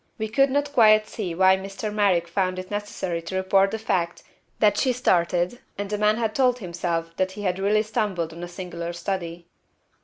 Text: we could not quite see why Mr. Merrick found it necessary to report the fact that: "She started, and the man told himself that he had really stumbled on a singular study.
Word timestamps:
we 0.17 0.27
could 0.27 0.49
not 0.49 0.73
quite 0.73 1.07
see 1.07 1.35
why 1.35 1.55
Mr. 1.55 1.93
Merrick 1.93 2.27
found 2.27 2.57
it 2.57 2.71
necessary 2.71 3.21
to 3.21 3.35
report 3.35 3.69
the 3.69 3.77
fact 3.77 4.23
that: 4.57 4.75
"She 4.75 4.93
started, 4.93 5.59
and 5.77 5.91
the 5.91 5.97
man 5.99 6.17
told 6.31 6.57
himself 6.57 7.15
that 7.17 7.33
he 7.33 7.43
had 7.43 7.59
really 7.59 7.83
stumbled 7.83 8.33
on 8.33 8.41
a 8.41 8.47
singular 8.47 8.93
study. 8.93 9.45